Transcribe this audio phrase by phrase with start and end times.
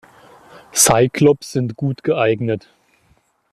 [0.73, 2.67] Cyclops sind gut geeignet.